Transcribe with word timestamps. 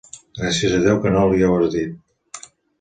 Gràcies 0.39 0.73
a 0.77 0.79
Déu 0.85 0.97
que 1.05 1.13
no 1.17 1.27
li 1.35 1.47
ho 1.51 1.53
has 1.61 1.71
dit! 1.77 2.51